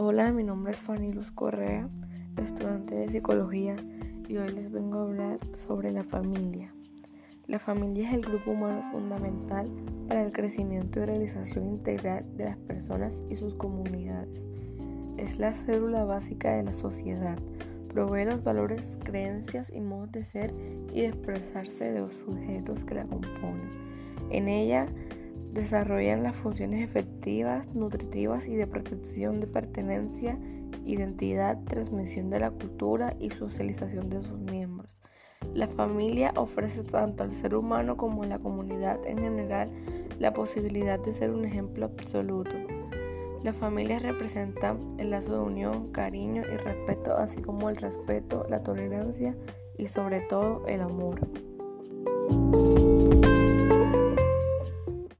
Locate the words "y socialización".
33.18-34.08